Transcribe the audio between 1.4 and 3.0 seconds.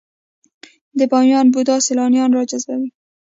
بودا سیلانیان راجذبوي؟